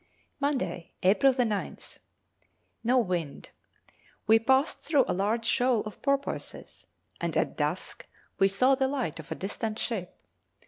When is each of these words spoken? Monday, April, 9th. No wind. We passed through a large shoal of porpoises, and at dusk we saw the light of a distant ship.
Monday, 0.39 0.93
April, 1.03 1.31
9th. 1.31 1.99
No 2.83 2.97
wind. 2.97 3.51
We 4.25 4.39
passed 4.39 4.79
through 4.79 5.05
a 5.07 5.13
large 5.13 5.45
shoal 5.45 5.81
of 5.81 6.01
porpoises, 6.01 6.87
and 7.19 7.37
at 7.37 7.55
dusk 7.55 8.07
we 8.39 8.47
saw 8.47 8.73
the 8.73 8.87
light 8.87 9.19
of 9.19 9.31
a 9.31 9.35
distant 9.35 9.77
ship. 9.77 10.17